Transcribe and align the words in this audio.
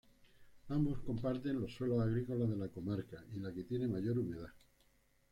Ambos 0.69 0.99
comparten 1.01 1.61
los 1.61 1.75
suelos 1.75 2.01
agrícolas 2.01 2.49
de 2.49 2.55
la 2.57 2.69
comarca 2.69 3.23
y 3.35 3.39
la 3.39 3.53
que 3.53 3.65
tiene 3.65 3.87
mayor 3.87 4.17
humedad. 4.17 4.49